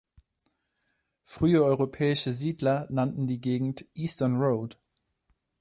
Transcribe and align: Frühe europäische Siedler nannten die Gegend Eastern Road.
Frühe 1.21 1.63
europäische 1.63 2.33
Siedler 2.33 2.87
nannten 2.89 3.27
die 3.27 3.39
Gegend 3.39 3.85
Eastern 3.93 4.37
Road. 4.37 4.79